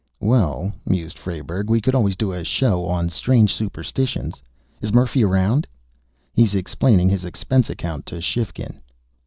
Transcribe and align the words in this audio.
"Well," 0.19 0.73
mused 0.83 1.19
Frayberg, 1.19 1.69
"we 1.69 1.79
could 1.79 1.93
always 1.93 2.15
do 2.15 2.31
a 2.31 2.43
show 2.43 2.87
on 2.87 3.09
strange 3.09 3.53
superstitions. 3.53 4.41
Is 4.81 4.91
Murphy 4.91 5.23
around?" 5.23 5.67
"He's 6.33 6.55
explaining 6.55 7.09
his 7.09 7.23
expense 7.23 7.69
account 7.69 8.07
to 8.07 8.19
Shifkin." 8.19 8.81